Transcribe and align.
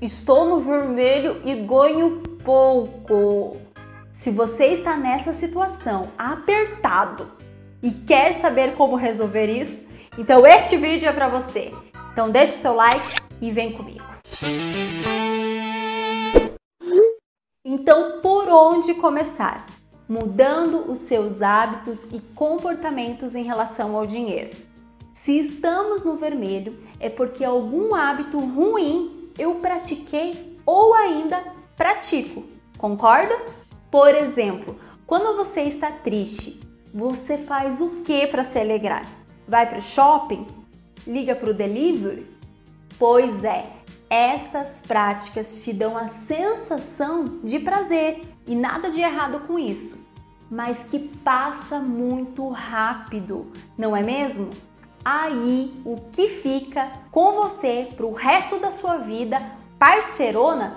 Estou 0.00 0.44
no 0.44 0.60
vermelho 0.60 1.40
e 1.42 1.54
ganho 1.54 2.22
pouco. 2.44 3.56
Se 4.12 4.30
você 4.30 4.66
está 4.66 4.94
nessa 4.94 5.32
situação 5.32 6.08
apertado 6.18 7.32
e 7.82 7.90
quer 7.90 8.34
saber 8.34 8.74
como 8.74 8.94
resolver 8.94 9.46
isso, 9.46 9.88
então 10.18 10.46
este 10.46 10.76
vídeo 10.76 11.08
é 11.08 11.12
para 11.14 11.28
você. 11.28 11.72
Então 12.12 12.30
deixe 12.30 12.60
seu 12.60 12.74
like 12.74 13.16
e 13.40 13.50
vem 13.50 13.72
comigo. 13.72 14.04
Então, 17.64 18.20
por 18.20 18.48
onde 18.48 18.92
começar? 18.94 19.64
Mudando 20.06 20.90
os 20.90 20.98
seus 20.98 21.40
hábitos 21.40 22.04
e 22.12 22.20
comportamentos 22.34 23.34
em 23.34 23.44
relação 23.44 23.96
ao 23.96 24.06
dinheiro. 24.06 24.50
Se 25.14 25.38
estamos 25.38 26.04
no 26.04 26.16
vermelho, 26.16 26.78
é 27.00 27.08
porque 27.08 27.42
algum 27.42 27.94
hábito 27.94 28.38
ruim 28.38 29.15
eu 29.38 29.56
pratiquei 29.56 30.56
ou 30.64 30.94
ainda 30.94 31.42
pratico. 31.76 32.44
Concorda? 32.78 33.34
Por 33.90 34.14
exemplo, 34.14 34.78
quando 35.06 35.36
você 35.36 35.62
está 35.62 35.90
triste, 35.90 36.60
você 36.92 37.38
faz 37.38 37.80
o 37.80 38.02
que 38.02 38.26
para 38.26 38.42
se 38.42 38.58
alegrar? 38.58 39.06
Vai 39.46 39.68
para 39.68 39.78
o 39.78 39.82
shopping? 39.82 40.46
Liga 41.06 41.34
para 41.34 41.50
o 41.50 41.54
delivery? 41.54 42.26
Pois 42.98 43.44
é, 43.44 43.66
estas 44.08 44.80
práticas 44.80 45.62
te 45.62 45.72
dão 45.72 45.96
a 45.96 46.06
sensação 46.06 47.40
de 47.44 47.58
prazer 47.58 48.22
e 48.46 48.54
nada 48.54 48.90
de 48.90 49.00
errado 49.00 49.46
com 49.46 49.58
isso, 49.58 49.98
mas 50.50 50.78
que 50.84 50.98
passa 50.98 51.80
muito 51.80 52.48
rápido, 52.48 53.50
não 53.76 53.96
é 53.96 54.02
mesmo? 54.02 54.50
Aí 55.08 55.72
o 55.84 55.98
que 56.10 56.26
fica 56.26 56.90
com 57.12 57.30
você 57.34 57.86
para 57.94 58.04
o 58.04 58.12
resto 58.12 58.58
da 58.58 58.72
sua 58.72 58.96
vida, 58.96 59.40
parcerona, 59.78 60.74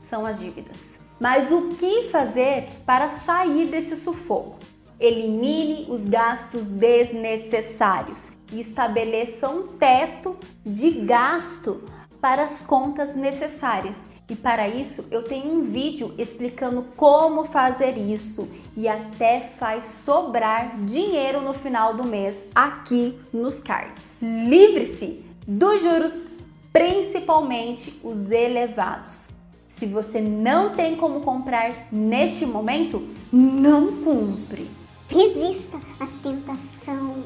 são 0.00 0.26
as 0.26 0.40
dívidas. 0.40 0.98
Mas 1.20 1.52
o 1.52 1.68
que 1.76 2.10
fazer 2.10 2.68
para 2.84 3.08
sair 3.08 3.68
desse 3.68 3.94
sufoco? 3.94 4.58
Elimine 4.98 5.86
os 5.88 6.02
gastos 6.02 6.66
desnecessários 6.66 8.32
e 8.52 8.60
estabeleça 8.60 9.48
um 9.48 9.68
teto 9.68 10.36
de 10.66 10.90
gasto 10.90 11.84
para 12.20 12.42
as 12.42 12.60
contas 12.60 13.14
necessárias. 13.14 14.00
E 14.28 14.34
para 14.34 14.68
isso 14.68 15.04
eu 15.10 15.22
tenho 15.22 15.52
um 15.52 15.62
vídeo 15.62 16.14
explicando 16.16 16.82
como 16.96 17.44
fazer 17.44 17.98
isso 17.98 18.48
e 18.74 18.88
até 18.88 19.40
faz 19.40 19.84
sobrar 20.04 20.80
dinheiro 20.80 21.42
no 21.42 21.52
final 21.52 21.94
do 21.94 22.04
mês 22.04 22.42
aqui 22.54 23.18
nos 23.32 23.60
cards. 23.60 24.04
Livre-se 24.22 25.24
dos 25.46 25.82
juros, 25.82 26.26
principalmente 26.72 28.00
os 28.02 28.30
elevados. 28.30 29.28
Se 29.68 29.84
você 29.84 30.20
não 30.20 30.70
tem 30.70 30.96
como 30.96 31.20
comprar 31.20 31.88
neste 31.92 32.46
momento, 32.46 33.06
não 33.30 34.02
compre. 34.02 34.70
Resista 35.08 35.78
à 36.00 36.06
tentação. 36.22 37.24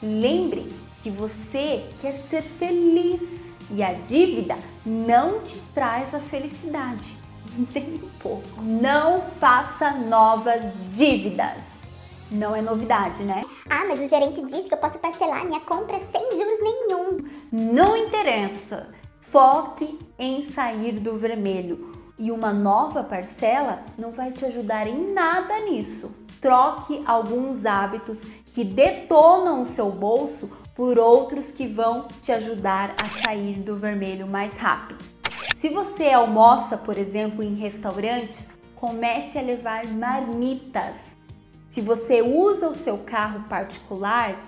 Lembre 0.00 0.70
que 1.02 1.10
você 1.10 1.86
quer 2.00 2.14
ser 2.28 2.42
feliz 2.42 3.45
e 3.70 3.82
a 3.82 3.92
dívida 3.92 4.56
não 4.84 5.40
te 5.40 5.60
traz 5.74 6.14
a 6.14 6.20
felicidade, 6.20 7.16
nem 7.74 7.94
um 7.94 8.08
pouco. 8.20 8.62
Não 8.62 9.22
faça 9.22 9.90
novas 9.92 10.72
dívidas. 10.90 11.76
Não 12.30 12.56
é 12.56 12.60
novidade, 12.60 13.22
né? 13.22 13.44
Ah, 13.70 13.84
mas 13.86 14.00
o 14.00 14.08
gerente 14.08 14.42
disse 14.42 14.64
que 14.64 14.74
eu 14.74 14.78
posso 14.78 14.98
parcelar 14.98 15.44
minha 15.44 15.60
compra 15.60 16.00
sem 16.10 16.30
juros 16.32 16.60
nenhum. 16.60 17.18
Não 17.52 17.96
interessa. 17.96 18.88
Foque 19.20 19.98
em 20.18 20.42
sair 20.42 20.98
do 20.98 21.16
vermelho. 21.16 21.92
E 22.18 22.32
uma 22.32 22.52
nova 22.52 23.04
parcela 23.04 23.84
não 23.96 24.10
vai 24.10 24.32
te 24.32 24.44
ajudar 24.44 24.88
em 24.88 25.12
nada 25.12 25.60
nisso. 25.60 26.12
Troque 26.40 27.02
alguns 27.06 27.64
hábitos 27.64 28.22
que 28.52 28.64
detonam 28.64 29.62
o 29.62 29.66
seu 29.66 29.90
bolso 29.90 30.50
por 30.76 30.98
outros 30.98 31.50
que 31.50 31.66
vão 31.66 32.06
te 32.20 32.30
ajudar 32.30 32.94
a 33.02 33.06
sair 33.06 33.54
do 33.54 33.78
vermelho 33.78 34.28
mais 34.28 34.58
rápido. 34.58 35.02
Se 35.56 35.70
você 35.70 36.10
almoça, 36.10 36.76
por 36.76 36.98
exemplo, 36.98 37.42
em 37.42 37.54
restaurantes, 37.54 38.50
comece 38.74 39.38
a 39.38 39.42
levar 39.42 39.86
marmitas. 39.86 40.94
Se 41.70 41.80
você 41.80 42.20
usa 42.20 42.68
o 42.68 42.74
seu 42.74 42.98
carro 42.98 43.48
particular, 43.48 44.38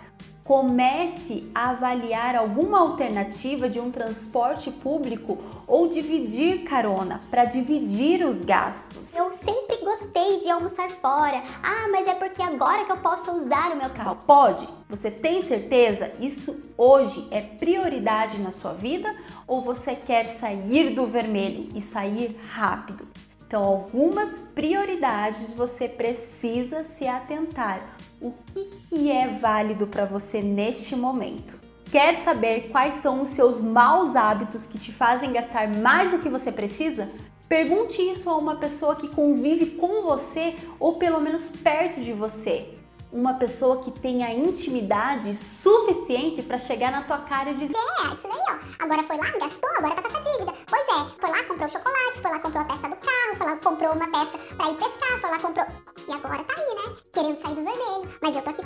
comece 0.45 1.51
a 1.55 1.71
avaliar 1.71 2.37
alguma 2.37 2.79
alternativa 2.79 3.69
de 3.69 3.81
um 3.81 3.91
transporte 3.91 4.71
público 4.71 5.39
ou 5.67 5.89
dividir 5.89 6.65
carona 6.65 7.21
para 7.31 7.45
dividir 7.45 8.25
os 8.25 8.41
gastos. 8.41 9.15
Eu 9.15 9.31
sempre 9.33 9.77
gostei 10.19 10.39
de 10.39 10.51
almoçar 10.51 10.91
fora. 10.91 11.43
Ah, 11.63 11.89
mas 11.91 12.07
é 12.07 12.15
porque 12.15 12.43
agora 12.43 12.85
que 12.85 12.93
eu 12.93 12.99
posso 12.99 13.31
usar 13.33 13.73
o 13.73 13.77
meu 13.77 13.91
carro. 13.91 14.17
Pode? 14.27 14.69
Você 14.89 15.11
tem 15.11 15.43
certeza? 15.43 16.13
Isso 16.21 16.57
hoje 16.77 17.27
é 17.31 17.41
prioridade 17.41 18.39
na 18.39 18.51
sua 18.51 18.73
vida 18.73 19.15
ou 19.47 19.63
você 19.63 19.95
quer 19.95 20.27
sair 20.27 20.95
do 20.95 21.07
vermelho 21.07 21.69
e 21.75 21.81
sair 21.81 22.39
rápido? 22.51 23.07
Então, 23.47 23.65
algumas 23.65 24.43
prioridades 24.43 25.53
você 25.53 25.89
precisa 25.89 26.85
se 26.85 27.07
atentar. 27.07 27.97
O 28.21 28.33
que, 28.53 28.65
que 28.89 29.11
é 29.11 29.29
válido 29.29 29.87
para 29.87 30.05
você 30.05 30.43
neste 30.43 30.95
momento? 30.95 31.68
Quer 31.91 32.17
saber 32.17 32.69
quais 32.71 32.95
são 32.95 33.23
os 33.23 33.31
seus 33.31 33.63
maus 33.63 34.15
hábitos 34.15 34.67
que 34.67 34.79
te 34.79 34.93
fazem 34.93 35.33
gastar 35.33 35.69
mais 35.69 36.11
do 36.11 36.19
que 36.19 36.29
você 36.29 36.53
precisa? 36.53 37.09
Pergunte 37.49 38.03
isso 38.03 38.29
a 38.29 38.37
uma 38.37 38.57
pessoa 38.57 38.95
que 38.95 39.09
convive 39.09 39.67
com 39.71 40.03
você 40.03 40.55
ou 40.79 40.97
pelo 40.97 41.19
menos 41.19 41.43
perto 41.63 42.01
de 42.01 42.13
você 42.13 42.75
uma 43.13 43.35
pessoa 43.35 43.79
que 43.79 43.91
tenha 43.91 44.33
intimidade 44.35 45.35
suficiente 45.35 46.43
para 46.43 46.59
chegar 46.59 46.91
na 46.91 47.03
tua 47.03 47.19
cara 47.19 47.51
e 47.51 47.55
dizer: 47.55 47.77
É, 47.77 48.15
isso 48.15 48.23
daí, 48.23 48.43
ó. 48.51 48.85
Agora 48.85 49.03
foi 49.03 49.17
lá, 49.17 49.31
gastou, 49.39 49.71
agora 49.79 49.95
tá 49.95 50.03
com 50.03 50.09
essa 50.09 50.31
dívida. 50.31 50.55
Pois 50.67 50.83
é, 50.83 51.19
foi 51.19 51.31
lá, 51.31 51.43
comprou 51.45 51.69
chocolate, 51.69 52.21
foi 52.21 52.31
lá, 52.31 52.39
comprou 52.41 52.63
a 52.63 52.65
peça 52.67 52.89
do 52.89 52.97
carro, 52.97 53.37
foi 53.37 53.47
lá, 53.47 53.57
comprou 53.57 53.93
uma 53.93 54.09
peça 54.09 54.39
pra 54.57 54.71
ir 54.71 54.75
pescar, 54.75 55.21
foi 55.21 55.31
lá, 55.31 55.39
comprou. 55.39 55.67
E 56.07 56.13
agora 56.13 56.45
tá 56.45 56.55
aí, 56.57 56.75
né? 56.75 56.97
Querendo 57.13 57.43
sair 57.43 57.55
do 57.55 57.65
vermelho. 57.65 58.19
Mas 58.23 58.37
eu 58.37 58.43
tô 58.43 58.51
aqui 58.51 58.58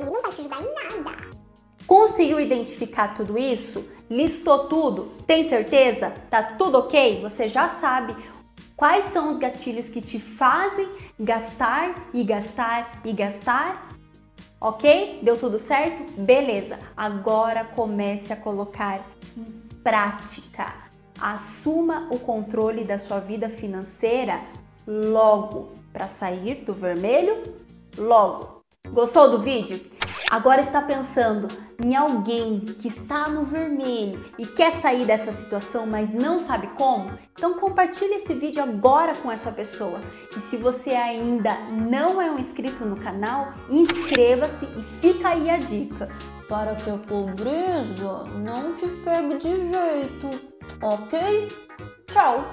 daí 0.00 0.10
não 0.10 0.22
vai 0.22 0.32
te 0.32 0.40
ajudar 0.40 0.62
em 0.62 0.74
nada. 0.74 1.16
Conseguiu 1.86 2.40
identificar 2.40 3.14
tudo 3.14 3.36
isso? 3.36 3.88
Listou 4.08 4.68
tudo? 4.68 5.04
Tem 5.26 5.48
certeza? 5.48 6.10
Tá 6.30 6.42
tudo 6.42 6.78
ok? 6.78 7.20
Você 7.22 7.48
já 7.48 7.68
sabe 7.68 8.14
Quais 8.82 9.12
são 9.12 9.30
os 9.30 9.38
gatilhos 9.38 9.88
que 9.88 10.00
te 10.00 10.18
fazem 10.18 10.88
gastar 11.16 12.08
e 12.12 12.24
gastar 12.24 13.00
e 13.04 13.12
gastar? 13.12 13.90
Ok? 14.60 15.20
Deu 15.22 15.38
tudo 15.38 15.56
certo? 15.56 16.02
Beleza! 16.20 16.80
Agora 16.96 17.64
comece 17.64 18.32
a 18.32 18.36
colocar 18.36 19.00
em 19.36 19.44
prática. 19.84 20.74
Assuma 21.20 22.08
o 22.10 22.18
controle 22.18 22.82
da 22.82 22.98
sua 22.98 23.20
vida 23.20 23.48
financeira 23.48 24.40
logo 24.84 25.70
para 25.92 26.08
sair 26.08 26.64
do 26.64 26.72
vermelho 26.72 27.54
logo. 27.96 28.61
Gostou 28.90 29.30
do 29.30 29.38
vídeo? 29.38 29.80
Agora 30.30 30.60
está 30.60 30.82
pensando 30.82 31.48
em 31.82 31.96
alguém 31.96 32.60
que 32.60 32.88
está 32.88 33.26
no 33.28 33.44
vermelho 33.44 34.22
e 34.38 34.46
quer 34.46 34.70
sair 34.70 35.06
dessa 35.06 35.32
situação, 35.32 35.86
mas 35.86 36.12
não 36.12 36.46
sabe 36.46 36.66
como? 36.76 37.10
Então 37.32 37.54
compartilhe 37.54 38.14
esse 38.14 38.34
vídeo 38.34 38.62
agora 38.62 39.14
com 39.14 39.32
essa 39.32 39.50
pessoa. 39.50 39.98
E 40.36 40.40
se 40.40 40.58
você 40.58 40.90
ainda 40.90 41.56
não 41.70 42.20
é 42.20 42.30
um 42.30 42.38
inscrito 42.38 42.84
no 42.84 42.96
canal, 42.96 43.54
inscreva-se 43.70 44.66
e 44.66 44.82
fica 45.00 45.30
aí 45.30 45.48
a 45.48 45.56
dica. 45.56 46.08
Para 46.46 46.74
que 46.76 46.90
a 46.90 46.98
pobreza 46.98 48.24
não 48.44 48.74
te 48.74 48.86
pegue 49.04 49.38
de 49.38 49.70
jeito, 49.70 50.30
ok? 50.82 51.48
Tchau! 52.12 52.44